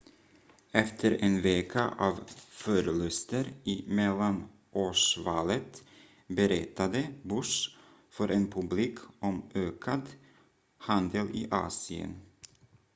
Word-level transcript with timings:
efter 0.73 1.11
en 1.21 1.41
vecka 1.41 1.89
av 1.99 2.19
förluster 2.37 3.53
i 3.63 3.85
mellanårsvalet 3.87 5.83
berättade 6.27 7.07
bush 7.23 7.77
för 8.09 8.29
en 8.29 8.51
publik 8.51 8.97
om 9.19 9.49
ökad 9.53 10.09
handel 10.77 11.27
i 11.35 11.47
asien 11.51 12.21